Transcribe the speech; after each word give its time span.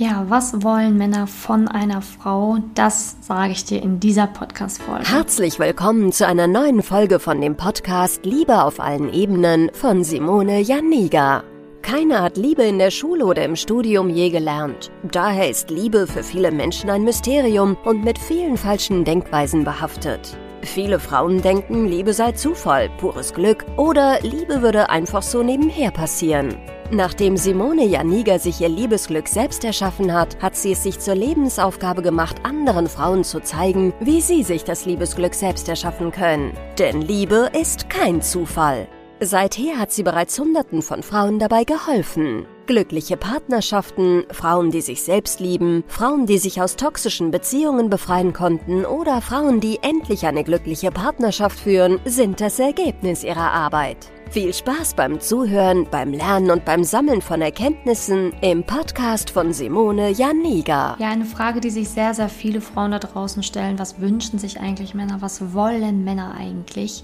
Ja, 0.00 0.26
was 0.28 0.62
wollen 0.62 0.96
Männer 0.96 1.26
von 1.26 1.66
einer 1.66 2.02
Frau? 2.02 2.58
Das 2.76 3.16
sage 3.20 3.50
ich 3.50 3.64
dir 3.64 3.82
in 3.82 3.98
dieser 3.98 4.28
Podcast-Folge. 4.28 5.10
Herzlich 5.10 5.58
willkommen 5.58 6.12
zu 6.12 6.24
einer 6.24 6.46
neuen 6.46 6.84
Folge 6.84 7.18
von 7.18 7.40
dem 7.40 7.56
Podcast 7.56 8.24
Liebe 8.24 8.62
auf 8.62 8.78
allen 8.78 9.12
Ebenen 9.12 9.72
von 9.72 10.04
Simone 10.04 10.60
Janiga. 10.60 11.42
Keiner 11.82 12.22
hat 12.22 12.36
Liebe 12.36 12.62
in 12.62 12.78
der 12.78 12.92
Schule 12.92 13.26
oder 13.26 13.44
im 13.44 13.56
Studium 13.56 14.08
je 14.08 14.30
gelernt. 14.30 14.92
Daher 15.02 15.50
ist 15.50 15.68
Liebe 15.68 16.06
für 16.06 16.22
viele 16.22 16.52
Menschen 16.52 16.90
ein 16.90 17.02
Mysterium 17.02 17.76
und 17.84 18.04
mit 18.04 18.20
vielen 18.20 18.56
falschen 18.56 19.04
Denkweisen 19.04 19.64
behaftet. 19.64 20.38
Viele 20.62 21.00
Frauen 21.00 21.42
denken, 21.42 21.88
Liebe 21.88 22.12
sei 22.12 22.30
Zufall, 22.32 22.88
pures 22.98 23.34
Glück 23.34 23.66
oder 23.76 24.20
Liebe 24.20 24.62
würde 24.62 24.90
einfach 24.90 25.22
so 25.22 25.42
nebenher 25.42 25.90
passieren. 25.90 26.56
Nachdem 26.90 27.36
Simone 27.36 27.84
Janiga 27.84 28.38
sich 28.38 28.62
ihr 28.62 28.68
Liebesglück 28.70 29.28
selbst 29.28 29.62
erschaffen 29.62 30.14
hat, 30.14 30.40
hat 30.40 30.56
sie 30.56 30.72
es 30.72 30.82
sich 30.82 30.98
zur 30.98 31.14
Lebensaufgabe 31.14 32.00
gemacht, 32.00 32.36
anderen 32.44 32.88
Frauen 32.88 33.24
zu 33.24 33.40
zeigen, 33.40 33.92
wie 34.00 34.22
sie 34.22 34.42
sich 34.42 34.64
das 34.64 34.86
Liebesglück 34.86 35.34
selbst 35.34 35.68
erschaffen 35.68 36.12
können. 36.12 36.52
Denn 36.78 37.02
Liebe 37.02 37.50
ist 37.52 37.90
kein 37.90 38.22
Zufall. 38.22 38.88
Seither 39.20 39.78
hat 39.78 39.92
sie 39.92 40.02
bereits 40.02 40.38
Hunderten 40.38 40.80
von 40.80 41.02
Frauen 41.02 41.38
dabei 41.38 41.64
geholfen. 41.64 42.46
Glückliche 42.68 43.16
Partnerschaften, 43.16 44.24
Frauen, 44.30 44.70
die 44.70 44.82
sich 44.82 45.02
selbst 45.02 45.40
lieben, 45.40 45.84
Frauen, 45.88 46.26
die 46.26 46.36
sich 46.36 46.60
aus 46.60 46.76
toxischen 46.76 47.30
Beziehungen 47.30 47.88
befreien 47.88 48.34
konnten 48.34 48.84
oder 48.84 49.22
Frauen, 49.22 49.60
die 49.60 49.78
endlich 49.80 50.26
eine 50.26 50.44
glückliche 50.44 50.90
Partnerschaft 50.90 51.58
führen, 51.58 51.98
sind 52.04 52.42
das 52.42 52.58
Ergebnis 52.58 53.24
ihrer 53.24 53.52
Arbeit. 53.52 54.10
Viel 54.30 54.52
Spaß 54.52 54.92
beim 54.92 55.18
Zuhören, 55.18 55.86
beim 55.90 56.12
Lernen 56.12 56.50
und 56.50 56.66
beim 56.66 56.84
Sammeln 56.84 57.22
von 57.22 57.40
Erkenntnissen 57.40 58.34
im 58.42 58.62
Podcast 58.62 59.30
von 59.30 59.54
Simone 59.54 60.10
Janiga. 60.10 60.98
Ja, 60.98 61.08
eine 61.08 61.24
Frage, 61.24 61.60
die 61.60 61.70
sich 61.70 61.88
sehr, 61.88 62.12
sehr 62.12 62.28
viele 62.28 62.60
Frauen 62.60 62.90
da 62.90 62.98
draußen 62.98 63.42
stellen. 63.42 63.78
Was 63.78 63.98
wünschen 63.98 64.38
sich 64.38 64.60
eigentlich 64.60 64.92
Männer? 64.92 65.22
Was 65.22 65.54
wollen 65.54 66.04
Männer 66.04 66.34
eigentlich? 66.38 67.02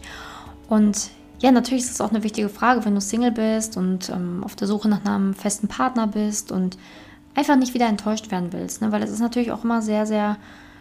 Und 0.69 1.09
ja, 1.41 1.51
natürlich 1.51 1.85
ist 1.85 1.93
es 1.93 2.01
auch 2.01 2.11
eine 2.11 2.23
wichtige 2.23 2.49
Frage, 2.49 2.85
wenn 2.85 2.95
du 2.95 3.01
Single 3.01 3.33
bist 3.33 3.77
und 3.77 4.09
ähm, 4.11 4.43
auf 4.45 4.57
der 4.57 4.69
Suche 4.69 4.89
nach 4.89 5.05
einem 5.05 5.35
festen 5.35 5.69
Partner 5.69 6.07
bist 6.07 6.53
und 6.53 6.79
einfach 7.35 7.57
nicht 7.57 7.75
wieder 7.75 7.87
enttäuscht 7.87 8.31
werden 8.31 8.53
willst. 8.53 8.81
Ne? 8.81 8.93
Weil 8.93 9.03
es 9.03 9.11
ist 9.11 9.21
natürlich 9.21 9.53
auch 9.53 9.65
immer 9.65 9.83
sehr, 9.83 10.07
sehr 10.07 10.37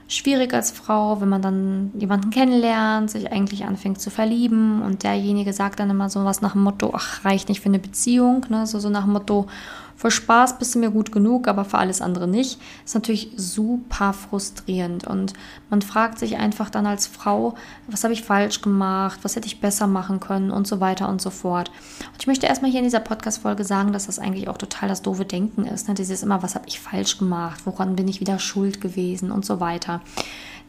schwierig 0.07 0.53
als 0.53 0.71
Frau, 0.71 1.21
wenn 1.21 1.29
man 1.29 1.41
dann 1.41 1.91
jemanden 1.97 2.29
kennenlernt, 2.29 3.09
sich 3.09 3.31
eigentlich 3.31 3.65
anfängt 3.65 3.99
zu 3.99 4.09
verlieben 4.09 4.81
und 4.81 5.03
derjenige 5.03 5.53
sagt 5.53 5.79
dann 5.79 5.89
immer 5.89 6.09
so 6.09 6.23
was 6.25 6.41
nach 6.41 6.53
dem 6.53 6.63
Motto, 6.63 6.91
ach, 6.93 7.25
reicht 7.25 7.49
nicht 7.49 7.61
für 7.61 7.69
eine 7.69 7.79
Beziehung, 7.79 8.45
ne? 8.49 8.67
so, 8.67 8.79
so 8.79 8.89
nach 8.89 9.05
dem 9.05 9.13
Motto, 9.13 9.47
für 9.95 10.11
Spaß 10.11 10.59
bist 10.59 10.75
du 10.75 10.79
mir 10.79 10.91
gut 10.91 11.11
genug, 11.11 11.47
aber 11.47 11.65
für 11.65 11.77
alles 11.77 12.01
andere 12.01 12.27
nicht. 12.27 12.59
Ist 12.83 12.95
natürlich 12.95 13.31
super 13.37 14.13
frustrierend 14.13 15.07
und 15.07 15.33
man 15.69 15.81
fragt 15.81 16.19
sich 16.19 16.37
einfach 16.37 16.69
dann 16.69 16.85
als 16.85 17.07
Frau, 17.07 17.55
was 17.87 18.03
habe 18.03 18.13
ich 18.13 18.23
falsch 18.23 18.61
gemacht, 18.61 19.19
was 19.23 19.35
hätte 19.35 19.47
ich 19.47 19.61
besser 19.61 19.87
machen 19.87 20.19
können 20.19 20.51
und 20.51 20.67
so 20.67 20.79
weiter 20.79 21.07
und 21.09 21.21
so 21.21 21.29
fort. 21.29 21.69
Und 22.11 22.21
ich 22.21 22.27
möchte 22.27 22.47
erstmal 22.47 22.71
hier 22.71 22.79
in 22.79 22.85
dieser 22.85 22.99
Podcast-Folge 22.99 23.63
sagen, 23.63 23.93
dass 23.93 24.07
das 24.07 24.19
eigentlich 24.19 24.47
auch 24.47 24.57
total 24.57 24.89
das 24.89 25.01
doofe 25.01 25.25
Denken 25.25 25.65
ist. 25.65 25.87
Ne? 25.87 25.93
Dieses 25.93 26.23
immer, 26.23 26.43
was 26.43 26.55
habe 26.55 26.67
ich 26.67 26.79
falsch 26.79 27.17
gemacht, 27.17 27.61
woran 27.65 27.95
bin 27.95 28.07
ich 28.07 28.19
wieder 28.19 28.39
schuld 28.39 28.81
gewesen 28.81 29.31
und 29.31 29.45
so 29.45 29.59
weiter. 29.59 30.01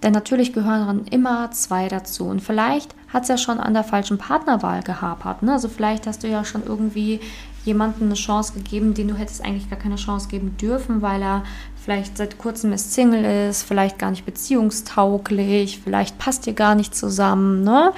Denn 0.02 0.12
natürlich 0.12 0.52
gehören 0.52 1.06
immer 1.10 1.50
zwei 1.50 1.88
dazu. 1.88 2.26
Und 2.26 2.40
vielleicht 2.40 2.94
hat 3.08 3.22
es 3.22 3.28
ja 3.28 3.38
schon 3.38 3.58
an 3.58 3.74
der 3.74 3.84
falschen 3.84 4.18
Partnerwahl 4.18 4.82
gehapert. 4.82 5.42
Ne? 5.42 5.52
Also 5.52 5.68
vielleicht 5.68 6.06
hast 6.06 6.22
du 6.22 6.28
ja 6.28 6.44
schon 6.44 6.64
irgendwie 6.64 7.20
jemandem 7.64 8.08
eine 8.08 8.14
Chance 8.14 8.52
gegeben, 8.54 8.94
den 8.94 9.08
du 9.08 9.14
hättest 9.14 9.44
eigentlich 9.44 9.70
gar 9.70 9.78
keine 9.78 9.96
Chance 9.96 10.28
geben 10.28 10.56
dürfen, 10.60 11.02
weil 11.02 11.22
er 11.22 11.44
vielleicht 11.82 12.16
seit 12.16 12.38
kurzem 12.38 12.72
ist 12.72 12.94
Single 12.94 13.24
ist, 13.24 13.62
vielleicht 13.62 13.98
gar 13.98 14.10
nicht 14.10 14.24
beziehungstauglich, 14.24 15.80
vielleicht 15.82 16.18
passt 16.18 16.46
ihr 16.46 16.54
gar 16.54 16.74
nicht 16.74 16.94
zusammen, 16.94 17.62
ne? 17.62 17.92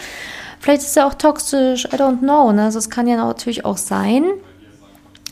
Vielleicht 0.59 0.83
ist 0.83 0.97
er 0.97 1.07
auch 1.07 1.15
toxisch, 1.15 1.85
I 1.87 1.97
don't 1.97 2.19
know, 2.19 2.53
ne? 2.53 2.65
Also 2.65 2.79
es 2.79 2.91
kann 2.91 3.07
ja 3.07 3.17
natürlich 3.17 3.65
auch 3.65 3.77
sein, 3.77 4.25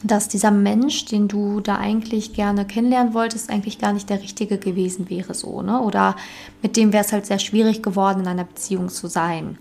dass 0.04 0.28
dieser 0.28 0.50
Mensch, 0.50 1.06
den 1.06 1.28
du 1.28 1.60
da 1.60 1.78
eigentlich 1.78 2.34
gerne 2.34 2.66
kennenlernen 2.66 3.14
wolltest, 3.14 3.50
eigentlich 3.50 3.78
gar 3.78 3.92
nicht 3.92 4.10
der 4.10 4.20
richtige 4.20 4.58
gewesen 4.58 5.08
wäre, 5.08 5.34
so, 5.34 5.62
ne? 5.62 5.80
Oder 5.80 6.14
mit 6.62 6.76
dem 6.76 6.92
wäre 6.92 7.04
es 7.04 7.12
halt 7.12 7.26
sehr 7.26 7.38
schwierig 7.38 7.82
geworden, 7.82 8.20
in 8.20 8.28
einer 8.28 8.44
Beziehung 8.44 8.88
zu 8.88 9.08
sein. 9.08 9.58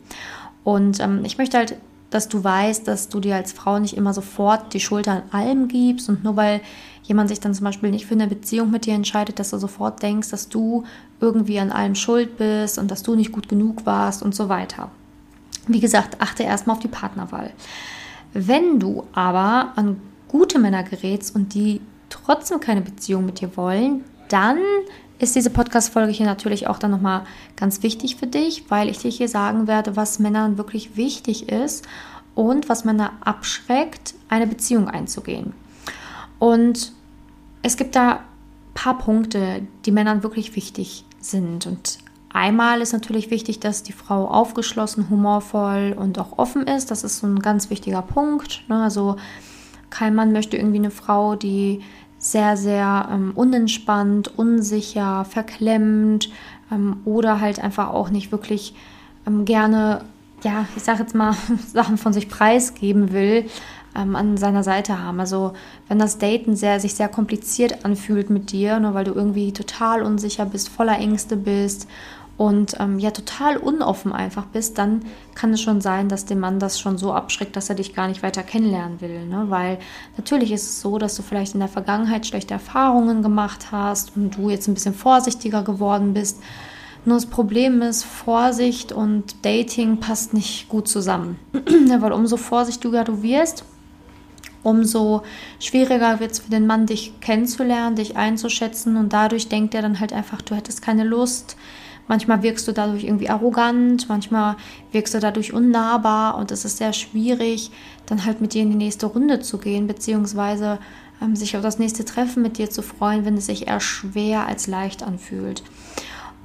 Und 0.63 1.00
ähm, 1.00 1.23
ich 1.25 1.38
möchte 1.38 1.57
halt 1.57 1.78
dass 2.13 2.28
du 2.28 2.44
weißt, 2.44 2.88
dass 2.88 3.09
du 3.09 3.19
dir 3.19 3.35
als 3.35 3.53
Frau 3.53 3.79
nicht 3.79 3.97
immer 3.97 4.13
sofort 4.13 4.74
die 4.74 4.79
Schuld 4.79 5.07
an 5.07 5.24
allem 5.31 5.68
gibst 5.68 6.09
und 6.09 6.24
nur 6.24 6.35
weil 6.35 6.62
jemand 7.03 7.29
sich 7.29 7.40
dann 7.40 7.53
zum 7.53 7.66
Beispiel 7.66 7.90
nicht 7.90 8.06
für 8.06 8.13
eine 8.13 8.28
Beziehung 8.28 8.69
mit 8.69 8.85
dir 8.85 8.94
entscheidet, 8.94 9.40
dass 9.40 9.50
du 9.50 9.57
sofort 9.57 10.01
denkst, 10.03 10.29
dass 10.29 10.47
du 10.47 10.84
irgendwie 11.19 11.59
an 11.59 11.72
allem 11.72 11.96
schuld 11.96 12.38
bist 12.38 12.78
und 12.78 12.91
dass 12.91 13.03
du 13.03 13.16
nicht 13.16 13.31
gut 13.31 13.50
genug 13.50 13.85
warst 13.85 14.22
und 14.22 14.35
so 14.35 14.47
weiter. 14.47 14.91
Wie 15.68 15.79
gesagt, 15.79 16.22
achte 16.22 16.44
erstmal 16.44 16.75
auf 16.75 16.81
die 16.84 16.88
Partnerwahl. 16.88 17.51
Wenn 18.34 18.80
du 18.80 19.06
aber 19.13 19.74
an 19.75 20.00
gute 20.28 20.59
Männer 20.59 20.84
gerätst 20.84 21.35
und 21.35 21.53
die 21.53 21.81
trotzdem 22.09 22.59
keine 22.59 22.81
Beziehung 22.81 23.25
mit 23.25 23.41
dir 23.41 23.56
wollen, 23.57 24.03
dann 24.30 24.57
ist 25.19 25.35
diese 25.35 25.50
Podcast-Folge 25.50 26.12
hier 26.12 26.25
natürlich 26.25 26.68
auch 26.68 26.79
dann 26.79 26.91
nochmal 26.91 27.24
ganz 27.56 27.84
wichtig 27.84 28.16
für 28.16 28.28
dich, 28.28 28.69
weil 28.69 28.90
ich 28.90 28.97
dir 29.00 29.12
hier 29.12 29.29
sagen 29.29 29.68
werde, 29.68 29.96
was 29.96 30.19
Männern 30.19 30.57
wirklich 30.57 30.97
wichtig 30.97 31.50
ist 31.50 31.88
und 32.35 32.69
was 32.69 32.84
Männer 32.84 33.13
abschreckt, 33.22 34.16
eine 34.29 34.47
Beziehung 34.47 34.88
einzugehen. 34.88 35.53
Und 36.40 36.91
es 37.62 37.78
gibt 37.78 37.96
da 37.96 38.12
ein 38.12 38.19
paar 38.74 38.97
Punkte, 38.97 39.62
die 39.85 39.91
Männern 39.91 40.24
wirklich 40.24 40.56
wichtig 40.56 41.06
sind. 41.19 41.68
Und 41.68 42.00
einmal 42.34 42.81
ist 42.81 42.91
natürlich 42.91 43.31
wichtig, 43.31 43.59
dass 43.59 43.84
die 43.84 43.94
Frau 43.94 44.28
aufgeschlossen, 44.28 45.09
humorvoll 45.09 45.95
und 45.97 46.19
auch 46.19 46.38
offen 46.38 46.68
ist. 46.68 46.91
Das 46.91 47.03
ist 47.03 47.19
so 47.19 47.28
ein 47.28 47.40
ganz 47.40 47.69
wichtiger 47.69 48.01
Punkt. 48.01 48.63
Ne? 48.68 48.84
Also 48.84 49.16
kein 49.90 50.16
Mann 50.16 50.31
möchte 50.31 50.57
irgendwie 50.57 50.80
eine 50.80 50.91
Frau, 50.91 51.35
die 51.35 51.81
sehr, 52.23 52.56
sehr 52.56 53.09
ähm, 53.11 53.34
unentspannt, 53.35 54.38
unsicher, 54.38 55.25
verklemmt 55.25 56.29
ähm, 56.72 57.01
oder 57.03 57.41
halt 57.41 57.61
einfach 57.61 57.89
auch 57.89 58.09
nicht 58.09 58.31
wirklich 58.31 58.73
ähm, 59.28 59.44
gerne, 59.44 60.06
ja, 60.41 60.66
ich 60.78 60.83
sag 60.83 61.00
jetzt 61.00 61.16
mal, 61.16 61.35
Sachen 61.73 61.97
von 61.97 62.13
sich 62.13 62.29
preisgeben 62.29 63.12
will, 63.12 63.45
ähm, 63.94 64.16
an 64.16 64.38
seiner 64.38 64.63
Seite 64.63 65.03
haben. 65.03 65.19
Also 65.19 65.51
wenn 65.89 66.00
das 66.00 66.17
Daten 66.17 66.56
sehr, 66.56 66.79
sich 66.79 66.95
sehr 66.95 67.09
kompliziert 67.09 67.83
anfühlt 67.83 68.29
mit 68.29 68.53
dir, 68.53 68.79
nur 68.79 68.94
weil 68.94 69.03
du 69.03 69.12
irgendwie 69.12 69.51
total 69.51 70.01
unsicher 70.01 70.45
bist, 70.45 70.69
voller 70.69 70.97
Ängste 70.97 71.35
bist 71.35 71.89
und 72.43 72.75
ähm, 72.81 72.99
ja 72.99 73.11
total 73.11 73.55
unoffen 73.55 74.11
einfach 74.11 74.47
bist, 74.47 74.77
dann 74.77 75.05
kann 75.33 75.53
es 75.53 75.61
schon 75.61 75.79
sein, 75.79 76.09
dass 76.09 76.25
dem 76.25 76.41
Mann 76.41 76.59
das 76.59 76.77
schon 76.77 76.97
so 76.97 77.13
abschreckt, 77.13 77.55
dass 77.55 77.69
er 77.69 77.75
dich 77.75 77.95
gar 77.95 78.09
nicht 78.09 78.21
weiter 78.21 78.43
kennenlernen 78.43 78.99
will. 78.99 79.25
Ne? 79.27 79.45
Weil 79.47 79.79
natürlich 80.17 80.51
ist 80.51 80.63
es 80.63 80.81
so, 80.81 80.97
dass 80.97 81.15
du 81.15 81.21
vielleicht 81.21 81.53
in 81.53 81.61
der 81.61 81.69
Vergangenheit 81.69 82.25
schlechte 82.25 82.53
Erfahrungen 82.53 83.23
gemacht 83.23 83.71
hast 83.71 84.17
und 84.17 84.35
du 84.35 84.49
jetzt 84.49 84.67
ein 84.67 84.73
bisschen 84.73 84.93
vorsichtiger 84.93 85.63
geworden 85.63 86.13
bist. 86.13 86.43
Nur 87.05 87.15
das 87.15 87.27
Problem 87.27 87.81
ist, 87.81 88.03
Vorsicht 88.03 88.91
und 88.91 89.45
Dating 89.45 90.01
passt 90.01 90.33
nicht 90.33 90.67
gut 90.67 90.89
zusammen. 90.89 91.39
Weil 91.53 92.11
umso 92.11 92.35
vorsichtiger 92.35 93.05
du 93.05 93.23
wirst, 93.23 93.63
umso 94.63 95.23
schwieriger 95.61 96.19
wird 96.19 96.31
es 96.33 96.39
für 96.39 96.51
den 96.51 96.67
Mann, 96.67 96.87
dich 96.87 97.13
kennenzulernen, 97.21 97.95
dich 97.95 98.17
einzuschätzen 98.17 98.97
und 98.97 99.13
dadurch 99.13 99.47
denkt 99.47 99.73
er 99.75 99.81
dann 99.81 100.01
halt 100.01 100.11
einfach, 100.11 100.41
du 100.41 100.55
hättest 100.55 100.81
keine 100.81 101.05
Lust, 101.05 101.55
Manchmal 102.07 102.43
wirkst 102.43 102.67
du 102.67 102.73
dadurch 102.73 103.03
irgendwie 103.05 103.29
arrogant, 103.29 104.09
manchmal 104.09 104.57
wirkst 104.91 105.13
du 105.13 105.19
dadurch 105.19 105.53
unnahbar 105.53 106.37
und 106.37 106.51
es 106.51 106.65
ist 106.65 106.77
sehr 106.77 106.93
schwierig, 106.93 107.71
dann 108.05 108.25
halt 108.25 108.41
mit 108.41 108.53
dir 108.53 108.63
in 108.63 108.71
die 108.71 108.77
nächste 108.77 109.05
Runde 109.05 109.39
zu 109.39 109.57
gehen, 109.57 109.87
beziehungsweise 109.87 110.79
ähm, 111.21 111.35
sich 111.35 111.55
auf 111.55 111.63
das 111.63 111.79
nächste 111.79 112.03
Treffen 112.03 112.43
mit 112.43 112.57
dir 112.57 112.69
zu 112.69 112.81
freuen, 112.81 113.25
wenn 113.25 113.37
es 113.37 113.45
sich 113.45 113.67
eher 113.67 113.79
schwer 113.79 114.45
als 114.45 114.67
leicht 114.67 115.03
anfühlt. 115.03 115.63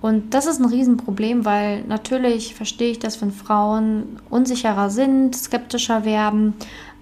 Und 0.01 0.33
das 0.33 0.47
ist 0.47 0.61
ein 0.61 0.67
Riesenproblem, 0.67 1.45
weil 1.45 1.83
natürlich 1.85 2.55
verstehe 2.55 2.93
ich 2.93 3.01
das, 3.01 3.21
wenn 3.21 3.33
Frauen 3.33 4.21
unsicherer 4.31 4.91
sind, 4.91 5.35
skeptischer 5.35 6.05
werden. 6.05 6.55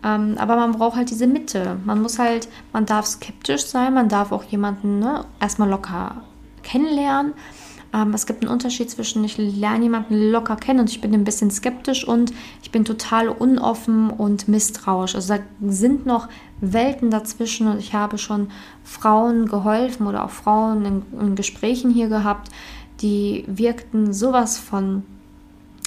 Ähm, 0.03 0.37
aber 0.39 0.57
man 0.57 0.73
braucht 0.73 0.97
halt 0.97 1.11
diese 1.11 1.27
Mitte. 1.27 1.77
Man 1.85 2.01
muss 2.01 2.19
halt, 2.19 2.49
man 2.73 2.87
darf 2.87 3.07
skeptisch 3.07 3.67
sein, 3.67 3.93
man 3.93 4.09
darf 4.09 4.33
auch 4.33 4.45
jemanden 4.45 5.01
ne, 5.01 5.27
erstmal 5.41 5.69
locker 5.69 6.23
kennenlernen. 6.63 7.35
Ähm, 7.97 8.13
es 8.13 8.27
gibt 8.27 8.43
einen 8.43 8.53
Unterschied 8.53 8.91
zwischen, 8.91 9.25
ich 9.25 9.39
lerne 9.39 9.85
jemanden 9.85 10.31
locker 10.31 10.57
kennen 10.57 10.81
und 10.81 10.91
ich 10.91 11.01
bin 11.01 11.15
ein 11.15 11.25
bisschen 11.25 11.51
skeptisch 11.51 12.07
und 12.07 12.33
ich 12.63 12.71
bin 12.71 12.85
total 12.85 13.29
unoffen 13.29 14.11
und 14.11 14.49
misstrauisch. 14.49 15.15
Also 15.15 15.35
da 15.35 15.41
sind 15.67 16.05
noch 16.05 16.29
Welten 16.61 17.11
dazwischen 17.11 17.69
und 17.69 17.79
ich 17.79 17.95
habe 17.95 18.19
schon 18.19 18.49
Frauen 18.85 19.47
geholfen 19.47 20.07
oder 20.07 20.25
auch 20.25 20.31
Frauen 20.31 20.85
in, 20.85 21.03
in 21.21 21.35
Gesprächen 21.37 21.91
hier 21.91 22.09
gehabt, 22.09 22.51
die 23.01 23.45
wirkten 23.47 24.13
sowas 24.13 24.59
von, 24.59 25.05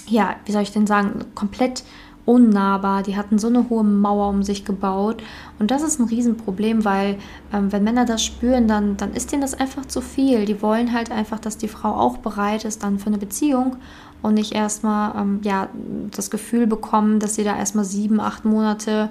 ja, 0.07 0.35
wie 0.45 0.51
soll 0.51 0.63
ich 0.63 0.71
denn 0.71 0.87
sagen, 0.87 1.25
komplett 1.35 1.83
unnahbar, 2.25 3.03
die 3.03 3.17
hatten 3.17 3.39
so 3.39 3.47
eine 3.47 3.69
hohe 3.69 3.83
Mauer 3.83 4.29
um 4.29 4.43
sich 4.43 4.65
gebaut. 4.65 5.23
Und 5.57 5.71
das 5.71 5.81
ist 5.81 5.99
ein 5.99 6.07
Riesenproblem, 6.07 6.85
weil 6.85 7.17
ähm, 7.53 7.71
wenn 7.71 7.83
Männer 7.83 8.05
das 8.05 8.23
spüren, 8.23 8.67
dann, 8.67 8.97
dann 8.97 9.13
ist 9.13 9.31
denen 9.31 9.41
das 9.41 9.53
einfach 9.53 9.85
zu 9.85 10.01
viel. 10.01 10.45
Die 10.45 10.61
wollen 10.61 10.93
halt 10.93 11.11
einfach, 11.11 11.39
dass 11.39 11.57
die 11.57 11.67
Frau 11.67 11.89
auch 11.89 12.17
bereit 12.17 12.65
ist 12.65 12.83
dann 12.83 12.99
für 12.99 13.07
eine 13.07 13.17
Beziehung 13.17 13.77
und 14.21 14.33
nicht 14.35 14.53
erstmal 14.53 15.19
ähm, 15.19 15.39
ja, 15.43 15.69
das 16.11 16.29
Gefühl 16.29 16.67
bekommen, 16.67 17.19
dass 17.19 17.35
sie 17.35 17.43
da 17.43 17.57
erstmal 17.57 17.85
sieben, 17.85 18.19
acht 18.19 18.45
Monate 18.45 19.09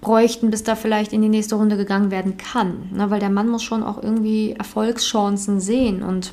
bräuchten, 0.00 0.50
bis 0.50 0.62
da 0.62 0.76
vielleicht 0.76 1.12
in 1.12 1.22
die 1.22 1.28
nächste 1.28 1.54
Runde 1.54 1.76
gegangen 1.76 2.10
werden 2.10 2.36
kann. 2.36 2.90
Ne? 2.92 3.10
Weil 3.10 3.20
der 3.20 3.30
Mann 3.30 3.48
muss 3.48 3.62
schon 3.62 3.82
auch 3.82 4.02
irgendwie 4.02 4.52
Erfolgschancen 4.52 5.60
sehen 5.60 6.02
und 6.02 6.32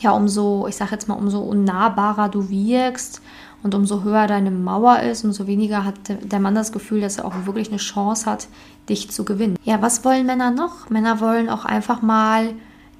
ja, 0.00 0.12
umso, 0.12 0.66
ich 0.68 0.76
sag 0.76 0.92
jetzt 0.92 1.08
mal, 1.08 1.16
umso 1.16 1.40
unnahbarer 1.40 2.28
du 2.28 2.48
wirkst 2.48 3.20
und 3.62 3.74
umso 3.74 4.02
höher 4.04 4.26
deine 4.26 4.50
Mauer 4.50 5.00
ist, 5.00 5.24
umso 5.24 5.46
weniger 5.46 5.84
hat 5.84 5.94
der 6.08 6.40
Mann 6.40 6.54
das 6.54 6.72
Gefühl, 6.72 7.00
dass 7.00 7.18
er 7.18 7.24
auch 7.24 7.46
wirklich 7.46 7.68
eine 7.68 7.78
Chance 7.78 8.26
hat, 8.26 8.48
dich 8.88 9.10
zu 9.10 9.24
gewinnen. 9.24 9.56
Ja, 9.64 9.82
was 9.82 10.04
wollen 10.04 10.26
Männer 10.26 10.50
noch? 10.50 10.90
Männer 10.90 11.20
wollen 11.20 11.48
auch 11.48 11.64
einfach 11.64 12.02
mal 12.02 12.54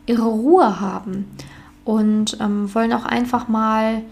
ihre 0.06 0.26
Ruhe 0.26 0.80
haben 0.80 1.26
und 1.84 2.38
ähm, 2.40 2.74
wollen 2.74 2.92
auch 2.92 3.04
einfach 3.04 3.48
mal 3.48 4.02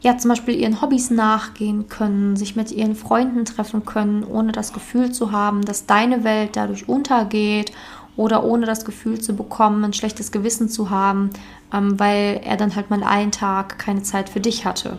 ja 0.00 0.16
zum 0.16 0.30
Beispiel 0.30 0.54
ihren 0.54 0.80
Hobbys 0.80 1.10
nachgehen 1.10 1.88
können, 1.88 2.36
sich 2.36 2.56
mit 2.56 2.70
ihren 2.70 2.94
Freunden 2.94 3.44
treffen 3.44 3.84
können, 3.84 4.24
ohne 4.24 4.52
das 4.52 4.72
Gefühl 4.72 5.12
zu 5.12 5.32
haben, 5.32 5.62
dass 5.62 5.86
deine 5.86 6.24
Welt 6.24 6.50
dadurch 6.54 6.88
untergeht 6.88 7.72
oder 8.16 8.44
ohne 8.44 8.66
das 8.66 8.84
Gefühl 8.84 9.20
zu 9.20 9.34
bekommen, 9.34 9.84
ein 9.84 9.92
schlechtes 9.92 10.32
Gewissen 10.32 10.68
zu 10.68 10.90
haben, 10.90 11.30
ähm, 11.72 11.98
weil 11.98 12.40
er 12.44 12.56
dann 12.56 12.74
halt 12.74 12.90
mal 12.90 13.02
einen 13.02 13.32
Tag 13.32 13.78
keine 13.78 14.02
Zeit 14.02 14.28
für 14.28 14.40
dich 14.40 14.64
hatte. 14.64 14.98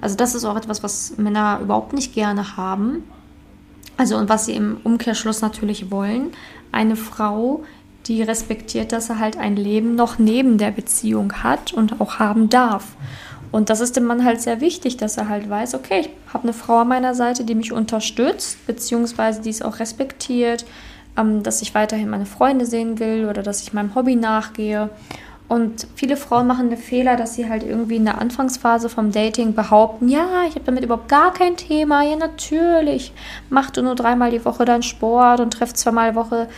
Also 0.00 0.16
das 0.16 0.34
ist 0.34 0.44
auch 0.44 0.56
etwas, 0.56 0.82
was 0.82 1.16
Männer 1.16 1.60
überhaupt 1.62 1.92
nicht 1.92 2.14
gerne 2.14 2.56
haben. 2.56 3.04
Also 3.96 4.16
und 4.16 4.28
was 4.28 4.46
sie 4.46 4.54
im 4.54 4.78
Umkehrschluss 4.84 5.40
natürlich 5.40 5.90
wollen, 5.90 6.30
eine 6.70 6.96
Frau, 6.96 7.64
die 8.06 8.22
respektiert, 8.22 8.92
dass 8.92 9.10
er 9.10 9.18
halt 9.18 9.36
ein 9.36 9.56
Leben 9.56 9.94
noch 9.94 10.18
neben 10.18 10.56
der 10.56 10.70
Beziehung 10.70 11.32
hat 11.42 11.72
und 11.72 12.00
auch 12.00 12.18
haben 12.18 12.48
darf. 12.48 12.96
Und 13.50 13.70
das 13.70 13.80
ist 13.80 13.96
dem 13.96 14.04
Mann 14.04 14.24
halt 14.24 14.40
sehr 14.40 14.60
wichtig, 14.60 14.98
dass 14.98 15.16
er 15.16 15.28
halt 15.28 15.48
weiß, 15.48 15.74
okay, 15.74 16.00
ich 16.00 16.10
habe 16.32 16.44
eine 16.44 16.52
Frau 16.52 16.78
an 16.78 16.88
meiner 16.88 17.14
Seite, 17.14 17.44
die 17.44 17.54
mich 17.54 17.72
unterstützt, 17.72 18.66
beziehungsweise 18.66 19.40
die 19.40 19.50
es 19.50 19.62
auch 19.62 19.78
respektiert, 19.78 20.66
ähm, 21.16 21.42
dass 21.42 21.62
ich 21.62 21.74
weiterhin 21.74 22.10
meine 22.10 22.26
Freunde 22.26 22.66
sehen 22.66 22.98
will 22.98 23.26
oder 23.28 23.42
dass 23.42 23.62
ich 23.62 23.72
meinem 23.72 23.94
Hobby 23.94 24.16
nachgehe. 24.16 24.90
Und 25.48 25.86
viele 25.94 26.18
Frauen 26.18 26.46
machen 26.46 26.68
den 26.68 26.78
Fehler, 26.78 27.16
dass 27.16 27.34
sie 27.34 27.48
halt 27.48 27.62
irgendwie 27.62 27.96
in 27.96 28.04
der 28.04 28.20
Anfangsphase 28.20 28.90
vom 28.90 29.12
Dating 29.12 29.54
behaupten, 29.54 30.08
ja, 30.08 30.44
ich 30.46 30.54
habe 30.54 30.66
damit 30.66 30.84
überhaupt 30.84 31.08
gar 31.08 31.32
kein 31.32 31.56
Thema, 31.56 32.02
ja 32.02 32.16
natürlich, 32.16 33.12
mach 33.48 33.70
du 33.70 33.82
nur 33.82 33.94
dreimal 33.94 34.30
die 34.30 34.44
Woche 34.44 34.66
deinen 34.66 34.82
Sport 34.82 35.40
und 35.40 35.52
treff 35.52 35.72
zweimal 35.72 36.10
die 36.10 36.16
Woche 36.16 36.48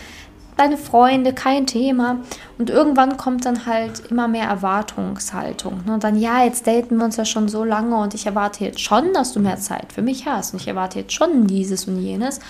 deine 0.57 0.77
Freunde, 0.77 1.33
kein 1.33 1.67
Thema. 1.67 2.19
Und 2.59 2.69
irgendwann 2.69 3.17
kommt 3.17 3.47
dann 3.47 3.65
halt 3.65 4.03
immer 4.11 4.29
mehr 4.29 4.47
Erwartungshaltung. 4.49 5.85
Ne? 5.87 5.95
Und 5.95 6.05
dann, 6.05 6.17
ja, 6.17 6.45
jetzt 6.45 6.67
daten 6.67 6.99
wir 6.99 7.05
uns 7.05 7.17
ja 7.17 7.25
schon 7.25 7.49
so 7.49 7.65
lange 7.65 7.97
und 7.97 8.15
ich 8.15 8.27
erwarte 8.27 8.65
jetzt 8.65 8.81
schon, 8.81 9.13
dass 9.15 9.33
du 9.33 9.41
mehr 9.41 9.57
Zeit 9.57 9.93
für 9.93 10.03
mich 10.03 10.27
hast. 10.27 10.53
Und 10.53 10.61
ich 10.61 10.69
erwarte 10.69 10.99
jetzt 10.99 11.13
schon 11.13 11.47
dieses 11.47 11.87
und 11.87 11.99
jenes. 12.01 12.41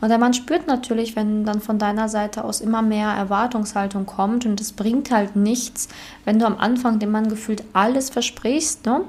Und 0.00 0.08
der 0.08 0.18
Mann 0.18 0.32
spürt 0.32 0.66
natürlich, 0.66 1.14
wenn 1.14 1.44
dann 1.44 1.60
von 1.60 1.78
deiner 1.78 2.08
Seite 2.08 2.44
aus 2.44 2.60
immer 2.60 2.82
mehr 2.82 3.08
Erwartungshaltung 3.08 4.06
kommt 4.06 4.46
und 4.46 4.60
es 4.60 4.72
bringt 4.72 5.10
halt 5.10 5.36
nichts, 5.36 5.88
wenn 6.24 6.38
du 6.38 6.46
am 6.46 6.58
Anfang 6.58 6.98
dem 6.98 7.10
Mann 7.10 7.28
gefühlt 7.28 7.64
alles 7.72 8.08
versprichst 8.10 8.86
ne? 8.86 9.02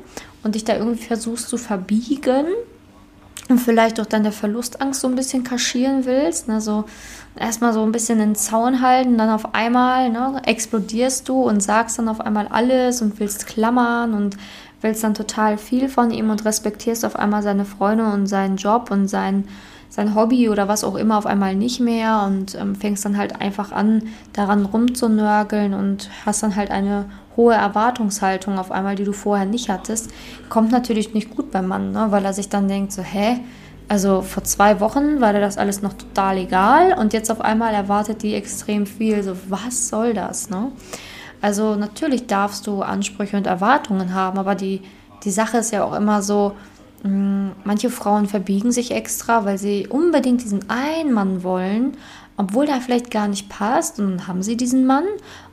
und 0.44 0.56
dich 0.56 0.66
da 0.66 0.76
irgendwie 0.76 1.06
versuchst 1.06 1.48
zu 1.48 1.58
verbiegen 1.58 2.46
und 3.48 3.60
vielleicht 3.60 4.00
auch 4.00 4.06
dann 4.06 4.24
der 4.24 4.32
Verlustangst 4.32 5.02
so 5.02 5.08
ein 5.08 5.16
bisschen 5.16 5.44
kaschieren 5.44 6.06
willst. 6.06 6.48
Ne? 6.48 6.62
So, 6.62 6.86
erstmal 7.36 7.74
so 7.74 7.84
ein 7.84 7.92
bisschen 7.92 8.20
den 8.20 8.36
Zaun 8.36 8.82
halten, 8.82 9.18
dann 9.18 9.30
auf 9.30 9.54
einmal 9.54 10.10
ne, 10.10 10.42
explodierst 10.46 11.28
du 11.28 11.42
und 11.44 11.62
sagst 11.62 12.00
dann 12.00 12.10
auf 12.10 12.22
einmal 12.22 12.48
alles 12.48 13.02
und 13.02 13.20
willst 13.20 13.48
klammern 13.48 14.14
und 14.14 14.38
willst 14.82 15.04
dann 15.04 15.14
total 15.14 15.58
viel 15.58 15.90
von 15.90 16.12
ihm 16.12 16.30
und 16.30 16.44
respektierst 16.44 17.06
auf 17.06 17.16
einmal 17.16 17.44
seine 17.44 17.66
Freunde 17.66 18.06
und 18.06 18.28
seinen 18.28 18.58
Job 18.58 18.90
und 18.92 19.08
sein, 19.08 19.48
sein 19.92 20.16
Hobby 20.16 20.50
oder 20.50 20.70
was 20.70 20.86
auch 20.86 20.96
immer 20.96 21.18
auf 21.18 21.26
einmal 21.26 21.54
nicht 21.54 21.82
mehr 21.82 22.24
und 22.26 22.56
ähm, 22.56 22.76
fängst 22.76 23.04
dann 23.04 23.18
halt 23.18 23.42
einfach 23.42 23.74
an, 23.74 24.04
daran 24.32 24.66
rumzunörgeln 24.66 25.74
und 25.74 26.10
hast 26.26 26.42
dann 26.42 26.56
halt 26.56 26.72
eine 26.72 27.06
hohe 27.36 27.54
Erwartungshaltung 27.54 28.58
auf 28.58 28.72
einmal, 28.72 28.96
die 28.96 29.04
du 29.04 29.12
vorher 29.12 29.46
nicht 29.46 29.70
hattest, 29.70 30.10
kommt 30.50 30.72
natürlich 30.72 31.14
nicht 31.14 31.36
gut 31.36 31.52
beim 31.52 31.68
Mann, 31.68 31.92
ne? 31.92 32.08
weil 32.10 32.24
er 32.24 32.34
sich 32.34 32.48
dann 32.48 32.70
denkt 32.70 32.94
so, 32.94 33.02
hä, 33.02 33.42
also 33.90 34.22
vor 34.22 34.46
zwei 34.46 34.80
Wochen 34.80 35.20
war 35.20 35.34
das 35.34 35.58
alles 35.58 35.82
noch 35.82 35.92
total 35.92 36.38
egal 36.38 36.96
und 36.98 37.12
jetzt 37.12 37.30
auf 37.30 37.42
einmal 37.42 37.74
erwartet 37.74 38.24
die 38.24 38.36
extrem 38.36 38.86
viel. 38.86 39.22
So, 39.22 39.36
was 39.50 39.90
soll 39.90 40.14
das? 40.14 40.50
Ne? 40.50 40.72
Also 41.42 41.76
natürlich 41.76 42.28
darfst 42.28 42.66
du 42.66 42.82
Ansprüche 42.82 43.36
und 43.36 43.48
Erwartungen 43.48 44.14
haben, 44.14 44.40
aber 44.40 44.56
die, 44.56 44.82
die 45.26 45.32
Sache 45.32 45.58
ist 45.58 45.72
ja 45.72 45.84
auch 45.84 45.94
immer 45.94 46.22
so, 46.22 46.54
manche 47.04 47.90
Frauen 47.90 48.28
verbiegen 48.28 48.72
sich 48.72 48.92
extra, 48.92 49.46
weil 49.46 49.58
sie 49.58 49.88
unbedingt 49.88 50.44
diesen 50.44 50.70
einen 50.70 51.14
Mann 51.14 51.44
wollen, 51.44 51.98
obwohl 52.38 52.66
der 52.66 52.82
vielleicht 52.82 53.12
gar 53.12 53.28
nicht 53.28 53.50
passt. 53.50 54.00
Und 54.00 54.12
dann 54.12 54.28
haben 54.28 54.44
sie 54.44 54.58
diesen 54.58 54.86
Mann 54.86 55.06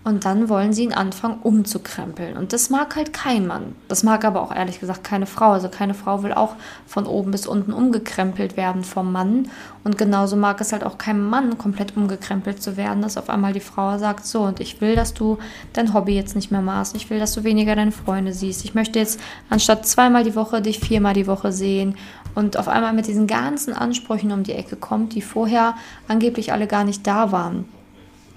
und 0.08 0.24
dann 0.24 0.48
wollen 0.48 0.72
sie 0.72 0.84
ihn 0.84 0.94
anfangen 0.94 1.38
umzukrempeln. 1.42 2.38
Und 2.38 2.54
das 2.54 2.70
mag 2.70 2.96
halt 2.96 3.12
kein 3.12 3.46
Mann. 3.46 3.76
Das 3.88 4.02
mag 4.02 4.24
aber 4.24 4.40
auch 4.40 4.54
ehrlich 4.54 4.80
gesagt 4.80 5.04
keine 5.04 5.26
Frau. 5.26 5.50
Also 5.50 5.68
keine 5.68 5.92
Frau 5.92 6.22
will 6.22 6.32
auch 6.32 6.54
von 6.86 7.04
oben 7.04 7.30
bis 7.30 7.46
unten 7.46 7.74
umgekrempelt 7.74 8.56
werden 8.56 8.84
vom 8.84 9.12
Mann. 9.12 9.50
Und 9.84 9.98
genauso 9.98 10.34
mag 10.36 10.62
es 10.62 10.72
halt 10.72 10.82
auch 10.82 10.96
kein 10.96 11.22
Mann 11.22 11.58
komplett 11.58 11.94
umgekrempelt 11.94 12.62
zu 12.62 12.78
werden, 12.78 13.02
dass 13.02 13.18
auf 13.18 13.28
einmal 13.28 13.52
die 13.52 13.60
Frau 13.60 13.98
sagt, 13.98 14.26
so, 14.26 14.40
und 14.44 14.60
ich 14.60 14.80
will, 14.80 14.96
dass 14.96 15.12
du 15.12 15.36
dein 15.74 15.92
Hobby 15.92 16.14
jetzt 16.14 16.34
nicht 16.34 16.50
mehr 16.50 16.62
machst. 16.62 16.96
Ich 16.96 17.10
will, 17.10 17.18
dass 17.18 17.34
du 17.34 17.44
weniger 17.44 17.76
deine 17.76 17.92
Freunde 17.92 18.32
siehst. 18.32 18.64
Ich 18.64 18.74
möchte 18.74 18.98
jetzt 18.98 19.20
anstatt 19.50 19.86
zweimal 19.86 20.24
die 20.24 20.34
Woche 20.34 20.62
dich 20.62 20.80
viermal 20.80 21.12
die 21.12 21.26
Woche 21.26 21.52
sehen. 21.52 21.96
Und 22.34 22.56
auf 22.56 22.68
einmal 22.68 22.94
mit 22.94 23.08
diesen 23.08 23.26
ganzen 23.26 23.74
Ansprüchen 23.74 24.32
um 24.32 24.42
die 24.42 24.54
Ecke 24.54 24.76
kommt, 24.76 25.14
die 25.14 25.20
vorher 25.20 25.74
angeblich 26.08 26.50
alle 26.50 26.66
gar 26.66 26.84
nicht 26.84 27.06
da 27.06 27.30
waren. 27.30 27.66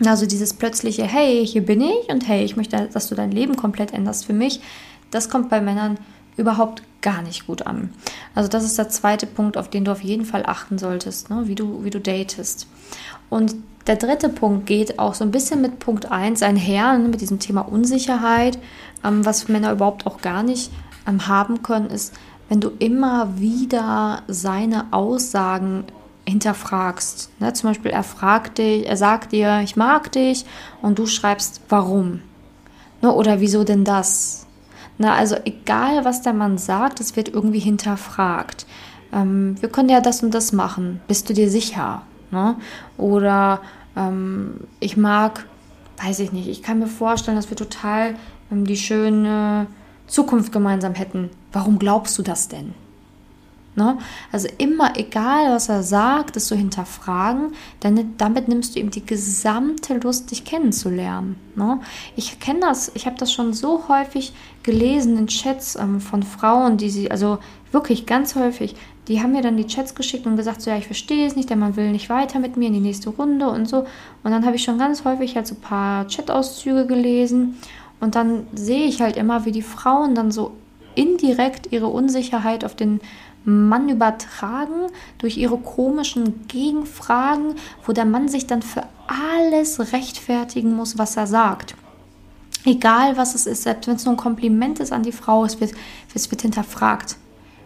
Also 0.05 0.25
dieses 0.25 0.53
plötzliche, 0.53 1.03
hey, 1.03 1.45
hier 1.45 1.65
bin 1.65 1.81
ich 1.81 2.09
und 2.09 2.27
hey, 2.27 2.43
ich 2.43 2.55
möchte, 2.55 2.89
dass 2.91 3.07
du 3.07 3.15
dein 3.15 3.31
Leben 3.31 3.55
komplett 3.55 3.93
änderst 3.93 4.25
für 4.25 4.33
mich, 4.33 4.61
das 5.11 5.29
kommt 5.29 5.49
bei 5.49 5.61
Männern 5.61 5.97
überhaupt 6.37 6.81
gar 7.01 7.21
nicht 7.21 7.47
gut 7.47 7.67
an. 7.67 7.93
Also 8.35 8.49
das 8.49 8.63
ist 8.63 8.77
der 8.77 8.89
zweite 8.89 9.27
Punkt, 9.27 9.57
auf 9.57 9.69
den 9.69 9.85
du 9.85 9.91
auf 9.91 10.01
jeden 10.01 10.25
Fall 10.25 10.45
achten 10.45 10.77
solltest, 10.77 11.29
ne? 11.29 11.43
wie, 11.45 11.55
du, 11.55 11.83
wie 11.83 11.89
du 11.89 11.99
datest. 11.99 12.67
Und 13.29 13.55
der 13.87 13.95
dritte 13.95 14.29
Punkt 14.29 14.67
geht 14.67 14.99
auch 14.99 15.15
so 15.15 15.23
ein 15.23 15.31
bisschen 15.31 15.61
mit 15.61 15.79
Punkt 15.79 16.11
1 16.11 16.43
einher, 16.43 16.97
ne? 16.97 17.09
mit 17.09 17.21
diesem 17.21 17.39
Thema 17.39 17.61
Unsicherheit. 17.61 18.57
Ähm, 19.03 19.25
was 19.25 19.47
Männer 19.47 19.71
überhaupt 19.71 20.05
auch 20.05 20.21
gar 20.21 20.43
nicht 20.43 20.71
ähm, 21.07 21.27
haben 21.27 21.63
können, 21.63 21.89
ist, 21.89 22.13
wenn 22.49 22.59
du 22.59 22.71
immer 22.79 23.39
wieder 23.39 24.23
seine 24.27 24.91
Aussagen 24.91 25.85
hinterfragst. 26.31 27.29
Ne? 27.39 27.53
Zum 27.53 27.69
Beispiel, 27.69 27.91
er 27.91 28.03
fragt 28.03 28.57
dich, 28.57 28.87
er 28.87 28.97
sagt 28.97 29.31
dir, 29.31 29.61
ich 29.63 29.75
mag 29.75 30.11
dich 30.11 30.45
und 30.81 30.97
du 30.97 31.05
schreibst, 31.05 31.61
warum? 31.69 32.21
Ne? 33.01 33.13
Oder 33.13 33.39
wieso 33.39 33.63
denn 33.63 33.83
das? 33.83 34.47
Na, 34.97 35.15
also 35.15 35.35
egal, 35.45 36.05
was 36.05 36.21
der 36.21 36.33
Mann 36.33 36.57
sagt, 36.57 36.99
es 36.99 37.15
wird 37.15 37.29
irgendwie 37.29 37.59
hinterfragt. 37.59 38.65
Ähm, 39.11 39.55
wir 39.59 39.69
können 39.69 39.89
ja 39.89 40.01
das 40.01 40.23
und 40.23 40.33
das 40.33 40.51
machen. 40.51 41.01
Bist 41.07 41.29
du 41.29 41.33
dir 41.33 41.49
sicher? 41.49 42.03
Ne? 42.31 42.55
Oder 42.97 43.61
ähm, 43.95 44.61
ich 44.79 44.97
mag, 44.97 45.45
weiß 46.03 46.19
ich 46.19 46.31
nicht, 46.31 46.47
ich 46.47 46.63
kann 46.63 46.79
mir 46.79 46.87
vorstellen, 46.87 47.37
dass 47.37 47.49
wir 47.49 47.57
total 47.57 48.15
ähm, 48.51 48.65
die 48.65 48.77
schöne 48.77 49.67
Zukunft 50.07 50.51
gemeinsam 50.51 50.93
hätten. 50.93 51.29
Warum 51.51 51.79
glaubst 51.79 52.17
du 52.17 52.21
das 52.21 52.47
denn? 52.47 52.73
Ne? 53.73 53.97
Also 54.33 54.49
immer, 54.57 54.97
egal 54.97 55.53
was 55.53 55.69
er 55.69 55.81
sagt, 55.81 56.35
es 56.35 56.47
zu 56.47 56.55
hinterfragen, 56.55 57.53
denn 57.83 58.15
damit 58.17 58.49
nimmst 58.49 58.75
du 58.75 58.79
ihm 58.79 58.91
die 58.91 59.05
gesamte 59.05 59.93
Lust, 59.97 60.31
dich 60.31 60.43
kennenzulernen. 60.43 61.37
Ne? 61.55 61.79
Ich 62.17 62.41
kenne 62.41 62.59
das, 62.59 62.91
ich 62.95 63.05
habe 63.05 63.15
das 63.17 63.31
schon 63.31 63.53
so 63.53 63.87
häufig 63.87 64.33
gelesen 64.63 65.17
in 65.17 65.27
Chats 65.27 65.77
ähm, 65.77 66.01
von 66.01 66.23
Frauen, 66.23 66.75
die 66.75 66.89
sie, 66.89 67.11
also 67.11 67.37
wirklich 67.71 68.05
ganz 68.05 68.35
häufig, 68.35 68.75
die 69.07 69.21
haben 69.21 69.31
mir 69.31 69.41
dann 69.41 69.55
die 69.55 69.67
Chats 69.67 69.95
geschickt 69.95 70.25
und 70.25 70.35
gesagt, 70.35 70.61
so 70.61 70.69
ja, 70.69 70.77
ich 70.77 70.85
verstehe 70.85 71.25
es 71.25 71.37
nicht, 71.37 71.49
der 71.49 71.57
Mann 71.57 71.77
will 71.77 71.91
nicht 71.91 72.09
weiter 72.09 72.39
mit 72.39 72.57
mir 72.57 72.67
in 72.67 72.73
die 72.73 72.79
nächste 72.79 73.09
Runde 73.09 73.49
und 73.49 73.67
so. 73.67 73.85
Und 74.23 74.31
dann 74.31 74.45
habe 74.45 74.57
ich 74.57 74.63
schon 74.63 74.77
ganz 74.77 75.05
häufig 75.05 75.35
halt 75.35 75.47
so 75.47 75.55
ein 75.55 75.61
paar 75.61 76.07
Chatauszüge 76.07 76.85
gelesen 76.85 77.57
und 78.01 78.15
dann 78.15 78.47
sehe 78.53 78.85
ich 78.85 79.01
halt 79.01 79.15
immer, 79.15 79.45
wie 79.45 79.51
die 79.51 79.61
Frauen 79.61 80.13
dann 80.13 80.31
so 80.31 80.51
indirekt 80.95 81.71
ihre 81.71 81.87
Unsicherheit 81.87 82.65
auf 82.65 82.75
den 82.75 83.01
Mann 83.43 83.89
übertragen 83.89 84.87
durch 85.17 85.37
ihre 85.37 85.57
komischen 85.57 86.47
Gegenfragen, 86.47 87.55
wo 87.85 87.91
der 87.91 88.05
Mann 88.05 88.27
sich 88.27 88.45
dann 88.45 88.61
für 88.61 88.83
alles 89.07 89.93
rechtfertigen 89.93 90.75
muss, 90.75 90.97
was 90.97 91.17
er 91.17 91.27
sagt. 91.27 91.75
Egal 92.65 93.17
was 93.17 93.33
es 93.33 93.47
ist, 93.47 93.63
selbst 93.63 93.87
wenn 93.87 93.95
es 93.95 94.05
nur 94.05 94.13
ein 94.13 94.17
Kompliment 94.17 94.79
ist 94.79 94.91
an 94.91 95.01
die 95.01 95.11
Frau, 95.11 95.43
es 95.43 95.59
wird, 95.59 95.73
es 96.13 96.29
wird 96.29 96.43
hinterfragt. 96.43 97.17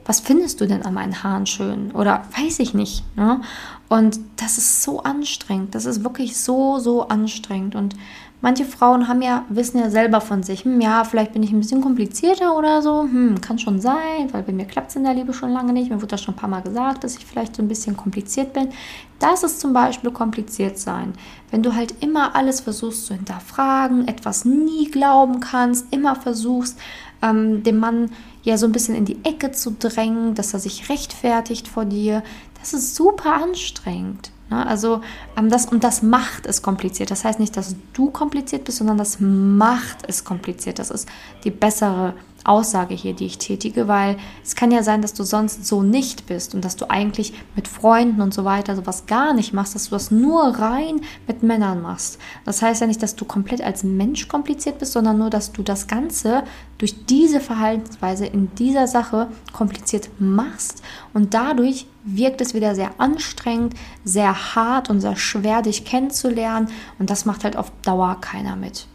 was 0.05 0.19
findest 0.19 0.61
du 0.61 0.67
denn 0.67 0.83
an 0.83 0.93
meinen 0.93 1.23
Haaren 1.23 1.47
schön? 1.47 1.91
Oder 1.91 2.23
weiß 2.37 2.59
ich 2.59 2.73
nicht. 2.73 3.03
Ne? 3.17 3.41
Und 3.89 4.19
das 4.37 4.57
ist 4.57 4.83
so 4.83 5.01
anstrengend. 5.03 5.75
Das 5.75 5.85
ist 5.85 6.03
wirklich 6.03 6.37
so, 6.37 6.79
so 6.79 7.07
anstrengend. 7.07 7.75
Und 7.75 7.95
manche 8.45 8.63
Frauen 8.63 9.07
haben 9.07 9.23
ja, 9.23 9.43
wissen 9.49 9.79
ja 9.79 9.89
selber 9.89 10.21
von 10.21 10.43
sich, 10.43 10.65
hm, 10.65 10.79
ja, 10.79 11.03
vielleicht 11.03 11.33
bin 11.33 11.41
ich 11.41 11.51
ein 11.51 11.61
bisschen 11.61 11.81
komplizierter 11.81 12.55
oder 12.55 12.83
so. 12.83 13.01
Hm, 13.01 13.41
kann 13.41 13.57
schon 13.57 13.81
sein, 13.81 14.31
weil 14.31 14.43
bei 14.43 14.53
mir 14.53 14.65
klappt 14.65 14.91
es 14.91 14.95
in 14.95 15.03
der 15.03 15.15
Liebe 15.15 15.33
schon 15.33 15.49
lange 15.49 15.73
nicht. 15.73 15.89
Mir 15.89 15.95
wurde 15.95 16.09
das 16.09 16.21
schon 16.21 16.35
ein 16.35 16.37
paar 16.37 16.49
Mal 16.49 16.61
gesagt, 16.61 17.03
dass 17.03 17.17
ich 17.17 17.25
vielleicht 17.25 17.55
so 17.55 17.63
ein 17.63 17.67
bisschen 17.67 17.97
kompliziert 17.97 18.53
bin. 18.53 18.69
Das 19.17 19.41
ist 19.41 19.59
zum 19.59 19.73
Beispiel 19.73 20.11
kompliziert 20.11 20.77
sein. 20.77 21.13
Wenn 21.49 21.63
du 21.63 21.73
halt 21.73 21.95
immer 22.03 22.35
alles 22.35 22.61
versuchst 22.61 23.07
zu 23.07 23.15
hinterfragen, 23.15 24.07
etwas 24.07 24.45
nie 24.45 24.91
glauben 24.91 25.39
kannst, 25.39 25.91
immer 25.91 26.15
versuchst, 26.15 26.77
ähm, 27.23 27.63
dem 27.63 27.79
Mann 27.79 28.11
ja 28.43 28.59
so 28.59 28.67
ein 28.67 28.71
bisschen 28.71 28.93
in 28.93 29.05
die 29.05 29.25
Ecke 29.25 29.53
zu 29.53 29.71
drängen, 29.71 30.35
dass 30.35 30.53
er 30.53 30.59
sich 30.59 30.87
rechtfertigt 30.87 31.67
vor 31.67 31.85
dir, 31.85 32.21
das 32.59 32.75
ist 32.75 32.93
super 32.93 33.33
anstrengend. 33.41 34.29
Ne? 34.49 34.65
Also 34.65 35.01
ähm, 35.37 35.49
das 35.49 35.65
und 35.65 35.83
das 35.83 36.01
macht 36.01 36.45
es 36.45 36.61
kompliziert. 36.61 37.11
Das 37.11 37.23
heißt 37.23 37.39
nicht, 37.39 37.55
dass 37.57 37.75
du 37.93 38.11
kompliziert 38.11 38.65
bist, 38.65 38.77
sondern 38.77 38.97
das 38.97 39.19
macht 39.19 40.07
es 40.07 40.23
kompliziert. 40.23 40.79
Das 40.79 40.91
ist 40.91 41.07
die 41.43 41.51
bessere 41.51 42.13
Aussage 42.45 42.93
hier, 42.93 43.13
die 43.13 43.25
ich 43.25 43.39
tätige, 43.39 43.87
weil 43.87 44.17
es 44.43 44.55
kann 44.55 44.71
ja 44.71 44.83
sein, 44.83 45.01
dass 45.01 45.13
du 45.13 45.23
sonst 45.23 45.65
so 45.65 45.81
nicht 45.81 46.27
bist 46.27 46.53
und 46.53 46.63
dass 46.63 46.75
du 46.75 46.89
eigentlich 46.89 47.33
mit 47.55 47.67
Freunden 47.67 48.21
und 48.21 48.33
so 48.33 48.45
weiter 48.45 48.75
sowas 48.75 49.07
gar 49.07 49.33
nicht 49.33 49.53
machst, 49.53 49.75
dass 49.75 49.85
du 49.85 49.91
das 49.91 50.11
nur 50.11 50.43
rein 50.43 51.01
mit 51.27 51.43
Männern 51.43 51.81
machst. 51.81 52.19
Das 52.45 52.61
heißt 52.61 52.81
ja 52.81 52.87
nicht, 52.87 53.01
dass 53.01 53.15
du 53.15 53.25
komplett 53.25 53.61
als 53.61 53.83
Mensch 53.83 54.27
kompliziert 54.27 54.79
bist, 54.79 54.93
sondern 54.93 55.17
nur, 55.17 55.29
dass 55.29 55.51
du 55.51 55.63
das 55.63 55.87
Ganze 55.87 56.43
durch 56.77 57.05
diese 57.05 57.39
Verhaltensweise 57.39 58.25
in 58.25 58.53
dieser 58.55 58.87
Sache 58.87 59.27
kompliziert 59.53 60.09
machst 60.19 60.83
und 61.13 61.33
dadurch 61.33 61.87
wirkt 62.03 62.41
es 62.41 62.53
wieder 62.53 62.75
sehr 62.75 62.91
anstrengend, 62.99 63.73
sehr 64.03 64.55
hart 64.55 64.89
und 64.89 65.01
sehr 65.01 65.15
schwer, 65.15 65.61
dich 65.61 65.85
kennenzulernen 65.85 66.69
und 66.99 67.09
das 67.09 67.25
macht 67.25 67.43
halt 67.43 67.57
auf 67.57 67.71
Dauer 67.81 68.17
keiner 68.21 68.55
mit. 68.55 68.87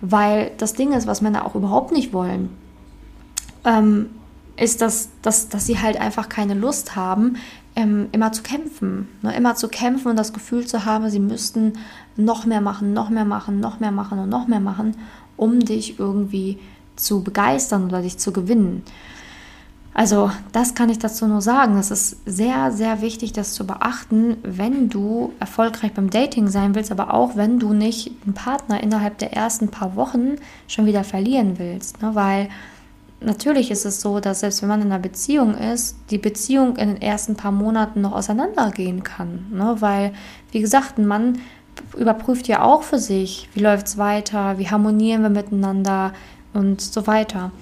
Weil 0.00 0.50
das 0.58 0.72
Ding 0.72 0.92
ist, 0.92 1.06
was 1.06 1.20
Männer 1.20 1.46
auch 1.46 1.54
überhaupt 1.54 1.92
nicht 1.92 2.12
wollen, 2.12 2.50
ähm, 3.64 4.10
ist, 4.56 4.80
dass, 4.80 5.08
dass, 5.22 5.48
dass 5.48 5.66
sie 5.66 5.78
halt 5.78 6.00
einfach 6.00 6.28
keine 6.28 6.54
Lust 6.54 6.96
haben, 6.96 7.36
ähm, 7.76 8.08
immer 8.12 8.32
zu 8.32 8.42
kämpfen. 8.42 9.08
Ne? 9.22 9.34
Immer 9.34 9.54
zu 9.54 9.68
kämpfen 9.68 10.08
und 10.08 10.16
das 10.16 10.32
Gefühl 10.32 10.66
zu 10.66 10.84
haben, 10.84 11.08
sie 11.10 11.20
müssten 11.20 11.74
noch 12.16 12.44
mehr 12.44 12.60
machen, 12.60 12.92
noch 12.92 13.10
mehr 13.10 13.24
machen, 13.24 13.60
noch 13.60 13.80
mehr 13.80 13.92
machen 13.92 14.18
und 14.18 14.28
noch 14.28 14.48
mehr 14.48 14.60
machen, 14.60 14.96
um 15.36 15.60
dich 15.60 15.98
irgendwie 15.98 16.58
zu 16.96 17.22
begeistern 17.22 17.84
oder 17.84 18.02
dich 18.02 18.18
zu 18.18 18.32
gewinnen. 18.32 18.82
Also 19.92 20.30
das 20.52 20.74
kann 20.74 20.88
ich 20.88 20.98
dazu 20.98 21.26
nur 21.26 21.40
sagen. 21.40 21.76
Es 21.78 21.90
ist 21.90 22.18
sehr, 22.24 22.70
sehr 22.70 23.00
wichtig, 23.00 23.32
das 23.32 23.54
zu 23.54 23.66
beachten, 23.66 24.36
wenn 24.42 24.88
du 24.88 25.32
erfolgreich 25.40 25.92
beim 25.92 26.10
Dating 26.10 26.48
sein 26.48 26.74
willst, 26.74 26.92
aber 26.92 27.12
auch 27.12 27.36
wenn 27.36 27.58
du 27.58 27.72
nicht 27.72 28.12
einen 28.24 28.34
Partner 28.34 28.82
innerhalb 28.82 29.18
der 29.18 29.32
ersten 29.32 29.68
paar 29.68 29.96
Wochen 29.96 30.36
schon 30.68 30.86
wieder 30.86 31.02
verlieren 31.02 31.58
willst. 31.58 32.02
Ne? 32.02 32.14
Weil 32.14 32.48
natürlich 33.20 33.70
ist 33.70 33.84
es 33.84 34.00
so, 34.00 34.20
dass 34.20 34.40
selbst 34.40 34.62
wenn 34.62 34.68
man 34.68 34.82
in 34.82 34.88
einer 34.88 34.98
Beziehung 34.98 35.54
ist, 35.54 35.96
die 36.10 36.18
Beziehung 36.18 36.76
in 36.76 36.88
den 36.88 37.02
ersten 37.02 37.36
paar 37.36 37.52
Monaten 37.52 38.00
noch 38.00 38.12
auseinandergehen 38.12 39.02
kann. 39.02 39.46
Ne? 39.52 39.76
Weil, 39.80 40.12
wie 40.52 40.60
gesagt, 40.60 40.98
ein 40.98 41.06
Mann 41.06 41.38
überprüft 41.96 42.48
ja 42.48 42.62
auch 42.62 42.82
für 42.82 42.98
sich, 42.98 43.48
wie 43.54 43.60
läuft 43.60 43.86
es 43.86 43.98
weiter, 43.98 44.58
wie 44.58 44.68
harmonieren 44.68 45.22
wir 45.22 45.30
miteinander 45.30 46.12
und 46.52 46.80
so 46.80 47.06
weiter. 47.06 47.52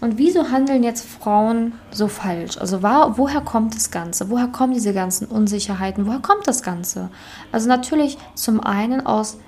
Und 0.00 0.18
wieso 0.18 0.50
handeln 0.50 0.82
jetzt 0.82 1.06
Frauen 1.06 1.72
so 1.90 2.08
falsch? 2.08 2.58
Also 2.58 2.82
woher 2.82 3.40
kommt 3.40 3.74
das 3.74 3.90
Ganze? 3.90 4.28
Woher 4.28 4.48
kommen 4.48 4.74
diese 4.74 4.92
ganzen 4.92 5.26
Unsicherheiten? 5.26 6.06
Woher 6.06 6.18
kommt 6.18 6.46
das 6.46 6.62
Ganze? 6.62 7.08
Also 7.52 7.68
natürlich 7.68 8.18
zum 8.34 8.60
einen 8.60 9.06
aus 9.06 9.38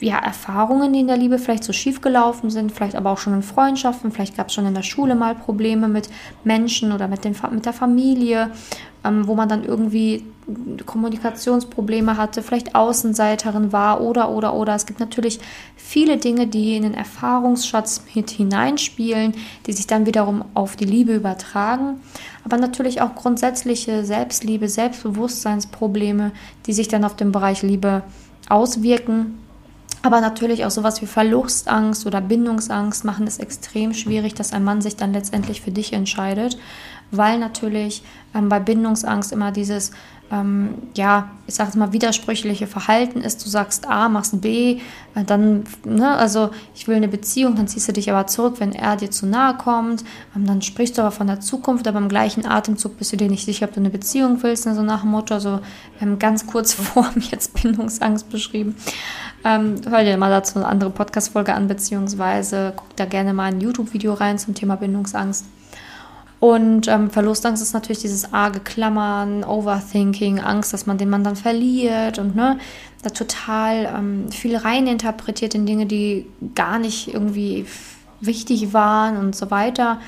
ja, 0.00 0.18
Erfahrungen, 0.18 0.92
die 0.92 1.00
in 1.00 1.06
der 1.06 1.16
Liebe 1.16 1.38
vielleicht 1.38 1.64
so 1.64 1.72
schief 1.72 2.00
gelaufen 2.00 2.50
sind, 2.50 2.72
vielleicht 2.72 2.96
aber 2.96 3.10
auch 3.10 3.18
schon 3.18 3.34
in 3.34 3.42
Freundschaften, 3.42 4.10
vielleicht 4.10 4.36
gab 4.36 4.48
es 4.48 4.54
schon 4.54 4.66
in 4.66 4.74
der 4.74 4.82
Schule 4.82 5.14
mal 5.14 5.34
Probleme 5.34 5.88
mit 5.88 6.08
Menschen 6.42 6.92
oder 6.92 7.06
mit, 7.06 7.24
den, 7.24 7.36
mit 7.52 7.66
der 7.66 7.72
Familie, 7.72 8.50
ähm, 9.04 9.26
wo 9.26 9.34
man 9.34 9.48
dann 9.48 9.64
irgendwie 9.64 10.24
Kommunikationsprobleme 10.84 12.16
hatte, 12.16 12.42
vielleicht 12.42 12.74
Außenseiterin 12.74 13.72
war 13.72 14.00
oder, 14.00 14.30
oder, 14.30 14.54
oder. 14.54 14.74
Es 14.74 14.86
gibt 14.86 15.00
natürlich 15.00 15.38
viele 15.76 16.16
Dinge, 16.16 16.46
die 16.46 16.76
in 16.76 16.82
den 16.82 16.94
Erfahrungsschatz 16.94 18.02
mit 18.14 18.30
hineinspielen, 18.30 19.34
die 19.66 19.72
sich 19.72 19.86
dann 19.86 20.06
wiederum 20.06 20.44
auf 20.54 20.76
die 20.76 20.86
Liebe 20.86 21.14
übertragen. 21.14 22.00
Aber 22.44 22.56
natürlich 22.56 23.00
auch 23.00 23.14
grundsätzliche 23.14 24.04
Selbstliebe, 24.04 24.68
Selbstbewusstseinsprobleme, 24.68 26.32
die 26.66 26.72
sich 26.72 26.88
dann 26.88 27.04
auf 27.04 27.16
den 27.16 27.32
Bereich 27.32 27.62
Liebe 27.62 28.02
auswirken 28.48 29.38
aber 30.02 30.20
natürlich 30.20 30.64
auch 30.64 30.70
sowas 30.70 31.02
wie 31.02 31.06
Verlustangst 31.06 32.06
oder 32.06 32.20
Bindungsangst 32.20 33.04
machen 33.04 33.26
es 33.26 33.38
extrem 33.38 33.92
schwierig, 33.92 34.34
dass 34.34 34.52
ein 34.52 34.64
Mann 34.64 34.80
sich 34.80 34.96
dann 34.96 35.12
letztendlich 35.12 35.60
für 35.60 35.70
dich 35.70 35.92
entscheidet, 35.92 36.56
weil 37.10 37.38
natürlich 37.38 38.02
ähm, 38.34 38.48
bei 38.48 38.60
Bindungsangst 38.60 39.32
immer 39.32 39.52
dieses 39.52 39.92
ähm, 40.32 40.74
ja, 40.94 41.30
ich 41.46 41.54
sage 41.54 41.70
es 41.70 41.76
mal, 41.76 41.92
widersprüchliche 41.92 42.68
Verhalten 42.68 43.20
ist. 43.20 43.44
Du 43.44 43.48
sagst 43.48 43.88
A, 43.88 44.08
machst 44.08 44.40
B, 44.40 44.78
äh, 45.14 45.24
dann, 45.26 45.64
ne, 45.84 46.16
also 46.16 46.50
ich 46.74 46.86
will 46.86 46.94
eine 46.94 47.08
Beziehung, 47.08 47.56
dann 47.56 47.66
ziehst 47.66 47.88
du 47.88 47.92
dich 47.92 48.10
aber 48.10 48.28
zurück, 48.28 48.56
wenn 48.58 48.72
er 48.72 48.96
dir 48.96 49.10
zu 49.10 49.26
nahe 49.26 49.56
kommt. 49.56 50.04
Ähm, 50.36 50.46
dann 50.46 50.62
sprichst 50.62 50.96
du 50.96 51.02
aber 51.02 51.10
von 51.10 51.26
der 51.26 51.40
Zukunft, 51.40 51.88
aber 51.88 51.98
im 51.98 52.08
gleichen 52.08 52.46
Atemzug 52.46 52.96
bist 52.96 53.12
du 53.12 53.16
dir 53.16 53.28
nicht 53.28 53.44
sicher, 53.44 53.66
ob 53.66 53.72
du 53.72 53.80
eine 53.80 53.90
Beziehung 53.90 54.40
willst, 54.42 54.66
ne, 54.66 54.74
so 54.76 54.82
nach 54.82 55.00
dem 55.00 55.10
Motto, 55.10 55.40
so 55.40 55.58
ähm, 56.00 56.20
ganz 56.20 56.46
kurz 56.46 56.72
vor 56.74 57.10
mir 57.16 57.24
jetzt 57.24 57.60
Bindungsangst 57.60 58.30
beschrieben. 58.30 58.76
Ähm, 59.44 59.80
hör 59.88 60.04
dir 60.04 60.16
mal 60.16 60.30
dazu 60.30 60.60
eine 60.60 60.68
andere 60.68 60.90
Podcast-Folge 60.90 61.54
an, 61.54 61.66
beziehungsweise 61.66 62.74
guck 62.76 62.94
da 62.94 63.04
gerne 63.04 63.32
mal 63.32 63.46
ein 63.46 63.60
YouTube-Video 63.60 64.14
rein 64.14 64.38
zum 64.38 64.54
Thema 64.54 64.76
Bindungsangst. 64.76 65.46
Und 66.40 66.88
ähm, 66.88 67.10
Verlustangst 67.10 67.62
ist 67.62 67.74
natürlich 67.74 67.98
dieses 67.98 68.32
arge 68.32 68.60
Klammern, 68.60 69.44
Overthinking, 69.44 70.40
Angst, 70.40 70.72
dass 70.72 70.86
man 70.86 70.96
den 70.96 71.10
Mann 71.10 71.22
dann 71.22 71.36
verliert 71.36 72.18
und 72.18 72.34
ne, 72.34 72.58
da 73.02 73.10
total 73.10 73.94
ähm, 73.94 74.32
viel 74.32 74.56
reininterpretiert 74.56 75.54
in 75.54 75.66
Dinge, 75.66 75.84
die 75.84 76.26
gar 76.54 76.78
nicht 76.78 77.12
irgendwie 77.12 77.66
wichtig 78.22 78.72
waren 78.72 79.18
und 79.18 79.36
so 79.36 79.50
weiter. 79.50 80.00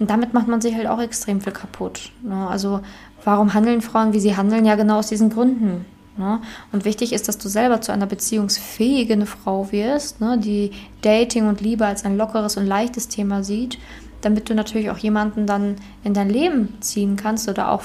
Und 0.00 0.10
damit 0.10 0.34
macht 0.34 0.48
man 0.48 0.60
sich 0.60 0.74
halt 0.74 0.88
auch 0.88 1.00
extrem 1.00 1.40
viel 1.40 1.52
kaputt. 1.52 2.10
Ne? 2.22 2.48
Also 2.48 2.80
warum 3.24 3.54
handeln 3.54 3.80
Frauen, 3.80 4.12
wie 4.12 4.20
sie 4.20 4.36
handeln? 4.36 4.64
Ja, 4.64 4.74
genau 4.74 4.98
aus 4.98 5.08
diesen 5.08 5.30
Gründen. 5.30 5.84
Ne? 6.16 6.40
Und 6.72 6.84
wichtig 6.84 7.12
ist, 7.12 7.28
dass 7.28 7.38
du 7.38 7.48
selber 7.48 7.80
zu 7.80 7.92
einer 7.92 8.06
beziehungsfähigen 8.06 9.26
Frau 9.26 9.70
wirst, 9.70 10.20
ne? 10.20 10.38
die 10.38 10.72
Dating 11.02 11.48
und 11.48 11.60
Liebe 11.60 11.86
als 11.86 12.04
ein 12.04 12.16
lockeres 12.16 12.56
und 12.56 12.66
leichtes 12.66 13.06
Thema 13.06 13.44
sieht 13.44 13.78
damit 14.20 14.50
du 14.50 14.54
natürlich 14.54 14.90
auch 14.90 14.98
jemanden 14.98 15.46
dann 15.46 15.76
in 16.04 16.14
dein 16.14 16.28
Leben 16.28 16.76
ziehen 16.80 17.16
kannst 17.16 17.48
oder 17.48 17.70
auch 17.70 17.82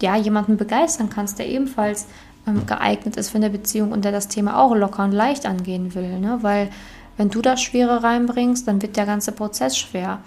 ja, 0.00 0.16
jemanden 0.16 0.56
begeistern 0.56 1.10
kannst, 1.10 1.38
der 1.38 1.48
ebenfalls 1.48 2.06
ähm, 2.46 2.66
geeignet 2.66 3.16
ist 3.16 3.30
für 3.30 3.36
eine 3.36 3.50
Beziehung 3.50 3.92
und 3.92 4.04
der 4.04 4.12
das 4.12 4.28
Thema 4.28 4.58
auch 4.58 4.74
locker 4.74 5.04
und 5.04 5.12
leicht 5.12 5.46
angehen 5.46 5.94
will. 5.94 6.18
Ne? 6.18 6.38
Weil 6.42 6.70
wenn 7.16 7.28
du 7.28 7.42
das 7.42 7.60
Schwere 7.60 8.02
reinbringst, 8.02 8.66
dann 8.66 8.80
wird 8.80 8.96
der 8.96 9.06
ganze 9.06 9.32
Prozess 9.32 9.76
schwer. 9.76 10.20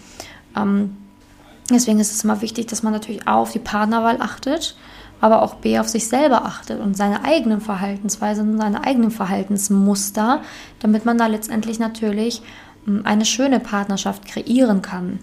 Ähm, 0.56 0.98
deswegen 1.72 2.00
ist 2.00 2.12
es 2.12 2.24
immer 2.24 2.42
wichtig, 2.42 2.68
dass 2.68 2.84
man 2.84 2.94
natürlich 2.94 3.28
A 3.28 3.36
auf 3.36 3.52
die 3.52 3.60
Partnerwahl 3.60 4.22
achtet, 4.22 4.78
aber 5.20 5.42
auch 5.42 5.56
B 5.56 5.80
auf 5.80 5.88
sich 5.88 6.08
selber 6.08 6.46
achtet 6.46 6.80
und 6.80 6.96
seine 6.96 7.24
eigenen 7.24 7.62
Verhaltensweisen 7.62 8.52
und 8.52 8.58
seine 8.60 8.84
eigenen 8.84 9.10
Verhaltensmuster, 9.10 10.42
damit 10.82 11.06
man 11.06 11.18
da 11.18 11.28
letztendlich 11.28 11.80
natürlich 11.80 12.44
eine 13.04 13.25
schöne 13.25 13.60
Partnerschaft 13.60 14.25
kreieren 14.25 14.82
kann. 14.82 15.20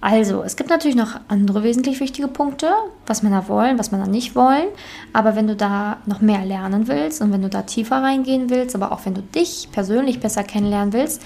Also, 0.00 0.42
es 0.42 0.56
gibt 0.56 0.68
natürlich 0.68 0.96
noch 0.96 1.20
andere 1.28 1.62
wesentlich 1.62 2.00
wichtige 2.00 2.26
Punkte, 2.26 2.72
was 3.06 3.22
Männer 3.22 3.46
wollen, 3.46 3.78
was 3.78 3.92
Männer 3.92 4.08
nicht 4.08 4.34
wollen. 4.34 4.66
Aber 5.12 5.36
wenn 5.36 5.46
du 5.46 5.54
da 5.54 5.98
noch 6.06 6.20
mehr 6.20 6.44
lernen 6.44 6.88
willst 6.88 7.22
und 7.22 7.32
wenn 7.32 7.42
du 7.42 7.48
da 7.48 7.62
tiefer 7.62 8.02
reingehen 8.02 8.50
willst, 8.50 8.74
aber 8.74 8.90
auch 8.90 9.06
wenn 9.06 9.14
du 9.14 9.22
dich 9.22 9.68
persönlich 9.70 10.18
besser 10.18 10.42
kennenlernen 10.42 10.92
willst, 10.92 11.22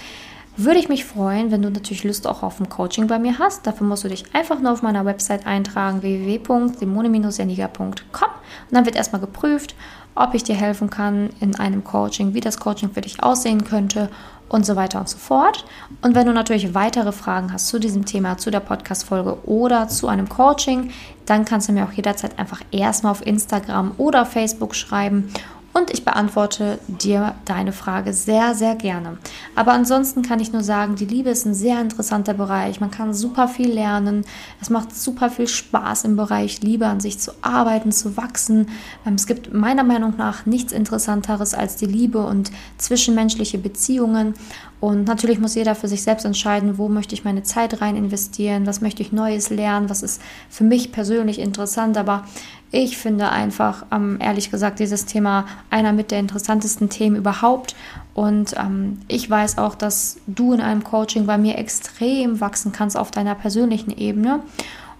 würde 0.59 0.79
ich 0.79 0.91
mich 0.91 1.07
freuen, 1.07 1.51
wenn 1.51 1.63
du 1.63 1.71
natürlich 1.71 2.05
Lust 2.05 2.27
auch 2.27 2.43
auf 2.43 2.61
ein 2.61 2.69
Coaching 2.69 3.07
bei 3.07 3.19
mir 3.19 3.39
hast. 3.39 3.67
Dafür 3.67 3.87
musst 3.87 4.05
du 4.05 4.09
dich 4.09 4.25
einfach 4.35 4.61
nur 4.61 4.73
auf 4.73 4.83
meiner 4.83 5.07
Website 5.07 5.47
eintragen, 5.47 6.03
www.simone-janiga.com. 6.03 7.89
Und 7.89 8.75
dann 8.75 8.85
wird 8.85 8.97
erstmal 8.97 9.21
geprüft, 9.21 9.75
ob 10.17 10.35
ich 10.35 10.43
dir 10.43 10.57
helfen 10.57 10.91
kann 10.91 11.31
in 11.41 11.55
einem 11.57 11.85
Coaching, 11.85 12.35
wie 12.35 12.41
das 12.41 12.59
Coaching 12.59 12.91
für 12.91 13.01
dich 13.01 13.23
aussehen 13.23 13.65
könnte 13.65 14.09
und 14.49 14.65
so 14.65 14.77
weiter 14.77 15.01
und 15.01 15.09
so 15.09 15.19
fort. 15.19 15.65
Und 16.03 16.15
wenn 16.15 16.27
du 16.27 16.33
natürlich 16.33 16.75
weitere 16.75 17.13
Fragen 17.13 17.53
hast 17.53 17.69
zu 17.69 17.79
diesem 17.79 18.05
Thema, 18.05 18.39
zu 18.39 18.51
der 18.51 18.61
Podcast-Folge 18.61 19.39
oder 19.47 19.89
zu 19.89 20.09
einem 20.09 20.29
Coaching, 20.29 20.91
dann 21.27 21.45
kannst 21.45 21.69
du 21.69 21.73
mir 21.73 21.85
auch 21.85 21.93
jederzeit 21.93 22.39
einfach 22.39 22.61
erstmal 22.71 23.13
auf 23.13 23.27
Instagram 23.27 23.93
oder 23.97 24.25
Facebook 24.25 24.75
schreiben 24.75 25.33
und 25.77 25.93
ich 25.93 26.07
beantworte 26.07 26.79
dir 26.89 27.35
deine 27.45 27.71
Frage 27.71 28.15
sehr, 28.15 28.55
sehr 28.55 28.77
gerne. 28.77 29.19
Aber 29.57 29.73
ansonsten 29.73 30.21
kann 30.21 30.39
ich 30.39 30.53
nur 30.53 30.63
sagen, 30.63 30.97
die 30.97 31.07
Liebe 31.07 31.31
ist 31.31 31.47
ein 31.47 31.55
sehr 31.55 31.81
interessanter 31.81 32.35
Bereich. 32.35 32.79
Man 32.79 32.91
kann 32.91 33.15
super 33.15 33.49
viel 33.49 33.73
lernen. 33.73 34.25
Es 34.61 34.69
macht 34.69 34.95
super 34.95 35.31
viel 35.31 35.49
Spaß 35.49 36.05
im 36.05 36.15
Bereich 36.15 36.61
Liebe 36.61 36.87
an 36.87 37.01
sich 37.01 37.19
zu 37.19 37.33
arbeiten, 37.41 37.91
zu 37.91 38.19
wachsen. 38.19 38.69
Ähm, 39.07 39.15
es 39.15 39.27
gibt 39.27 39.55
meiner 39.55 39.83
Meinung 39.83 40.15
nach 40.19 40.45
nichts 40.45 40.73
Interessanteres 40.73 41.55
als 41.55 41.77
die 41.77 41.87
Liebe 41.87 42.19
und 42.19 42.53
zwischenmenschliche 42.77 43.57
Beziehungen. 43.57 44.35
Und 44.79 45.05
natürlich 45.05 45.39
muss 45.39 45.55
jeder 45.55 45.75
für 45.75 45.89
sich 45.89 46.03
selbst 46.03 46.27
entscheiden, 46.27 46.77
wo 46.77 46.89
möchte 46.89 47.15
ich 47.15 47.25
meine 47.25 47.43
Zeit 47.43 47.81
rein 47.81 47.97
investieren, 47.97 48.67
was 48.67 48.83
möchte 48.83 49.03
ich 49.03 49.11
Neues 49.11 49.49
lernen, 49.49 49.89
was 49.89 50.03
ist 50.03 50.21
für 50.51 50.65
mich 50.65 50.93
persönlich 50.93 51.39
interessant. 51.39 51.97
Aber 51.97 52.27
ich 52.73 52.99
finde 52.99 53.31
einfach, 53.31 53.87
ähm, 53.91 54.19
ehrlich 54.21 54.51
gesagt, 54.51 54.81
dieses 54.81 55.07
Thema 55.07 55.47
einer 55.71 55.95
mit 55.95 56.11
der 56.11 56.19
interessantesten 56.19 56.91
Themen 56.91 57.17
überhaupt. 57.17 57.75
Und 58.17 58.55
ähm, 58.57 59.01
ich 59.09 59.29
weiß 59.29 59.59
auch, 59.59 59.75
dass 59.75 60.17
du 60.27 60.55
in 60.55 60.63
einem 60.63 60.83
Coaching 60.83 61.27
bei 61.27 61.37
mir 61.37 61.59
extrem 61.59 62.41
wachsen 62.41 62.73
kannst 62.73 62.97
auf 62.97 63.11
deiner 63.11 63.35
persönlichen 63.35 63.91
Ebene. 63.91 64.41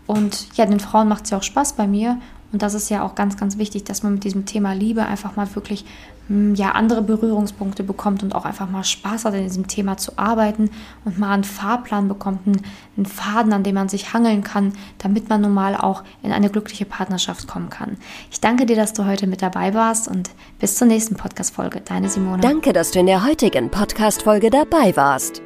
Und 0.07 0.55
ja, 0.59 0.67
den 0.67 0.81
Frauen 0.81 1.09
macht 1.09 1.25
es 1.25 1.31
ja 1.31 1.39
auch 1.39 1.43
Spaß 1.43 1.73
bei 1.77 1.87
mir. 1.87 2.19
Und 2.53 2.61
das 2.61 2.75
ist 2.75 2.91
ja 2.91 3.03
auch 3.03 3.15
ganz, 3.15 3.39
ganz 3.39 3.57
wichtig, 3.57 3.85
dass 3.85 4.03
man 4.03 4.13
mit 4.13 4.25
diesem 4.25 4.45
Thema 4.45 4.75
Liebe 4.75 5.07
einfach 5.07 5.35
mal 5.35 5.49
wirklich 5.55 5.87
ja, 6.29 6.73
andere 6.73 7.03
Berührungspunkte 7.03 7.85
bekommt 7.85 8.23
und 8.23 8.35
auch 8.35 8.45
einfach 8.45 8.69
mal 8.69 8.83
Spaß 8.83 9.25
hat, 9.25 9.35
in 9.35 9.45
diesem 9.45 9.69
Thema 9.69 9.97
zu 9.97 10.13
arbeiten 10.17 10.71
und 11.05 11.19
mal 11.19 11.33
einen 11.33 11.45
Fahrplan 11.45 12.09
bekommt, 12.09 12.41
einen, 12.47 13.07
Faden, 13.07 13.53
an 13.53 13.63
dem 13.63 13.75
man 13.75 13.89
sich 13.89 14.13
hangeln 14.13 14.43
kann, 14.43 14.73
damit 14.99 15.29
man 15.29 15.41
normal 15.41 15.77
auch 15.77 16.03
in 16.23 16.33
eine 16.33 16.51
glückliche 16.51 16.85
Partnerschaft 16.85 17.47
kommen 17.47 17.71
kann. 17.71 17.97
Ich 18.31 18.41
danke 18.41 18.67
dir, 18.67 18.77
dass 18.77 18.93
du 18.93 19.07
heute 19.07 19.27
mit 19.27 19.43
dabei 19.43 19.75
warst 19.75 20.09
und 20.09 20.31
bis 20.59 20.77
zur 20.77 20.89
nächsten 20.89 21.17
Podcast-Folge. 21.17 21.83
Deine 21.83 22.09
Simone. 22.09 22.41
Danke, 22.41 22.73
dass 22.73 22.91
du 22.91 22.99
in 22.99 23.07
der 23.07 23.25
heutigen 23.25 23.71
Podcast-Folge 23.71 24.51
dabei 24.51 24.97
warst. 24.97 25.46